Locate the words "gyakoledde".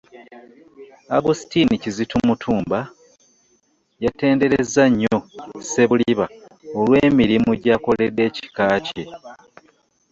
7.63-8.21